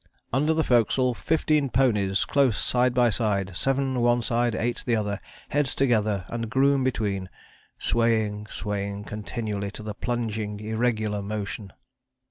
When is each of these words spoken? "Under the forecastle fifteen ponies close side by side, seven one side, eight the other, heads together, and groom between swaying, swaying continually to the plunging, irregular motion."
"Under 0.33 0.51
the 0.51 0.63
forecastle 0.63 1.13
fifteen 1.13 1.69
ponies 1.69 2.25
close 2.25 2.57
side 2.57 2.91
by 2.91 3.11
side, 3.11 3.55
seven 3.55 3.99
one 4.01 4.23
side, 4.23 4.55
eight 4.55 4.81
the 4.83 4.95
other, 4.95 5.19
heads 5.49 5.75
together, 5.75 6.25
and 6.27 6.49
groom 6.49 6.83
between 6.83 7.29
swaying, 7.77 8.47
swaying 8.47 9.03
continually 9.03 9.69
to 9.69 9.83
the 9.83 9.93
plunging, 9.93 10.59
irregular 10.59 11.21
motion." 11.21 11.71